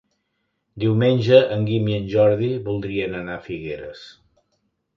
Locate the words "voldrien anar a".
2.71-3.45